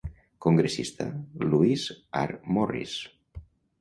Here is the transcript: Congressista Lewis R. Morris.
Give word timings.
Congressista 0.45 1.05
Lewis 1.51 1.85
R. 2.23 2.41
Morris. 2.57 2.95